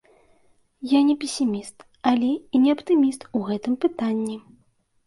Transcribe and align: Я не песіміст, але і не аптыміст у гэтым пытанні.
Я 0.93 0.99
не 1.09 1.15
песіміст, 1.25 1.85
але 2.13 2.31
і 2.55 2.63
не 2.65 2.69
аптыміст 2.79 3.21
у 3.37 3.47
гэтым 3.53 3.73
пытанні. 3.87 4.37